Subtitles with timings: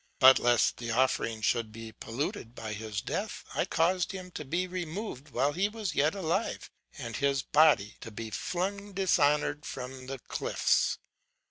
[0.17, 4.65] But lest the offering should be polluted by his death, I caused him to be
[4.65, 10.17] removed while he was yet alive, and his body to be flung dishonoured from the
[10.17, 10.97] cliffs.